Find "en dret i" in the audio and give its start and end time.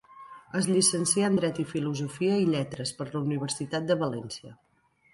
1.33-1.67